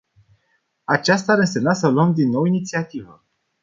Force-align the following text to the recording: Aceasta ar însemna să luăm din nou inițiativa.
Aceasta 0.85 1.31
ar 1.31 1.37
însemna 1.37 1.73
să 1.73 1.87
luăm 1.87 2.13
din 2.13 2.29
nou 2.29 2.43
inițiativa. 2.43 3.25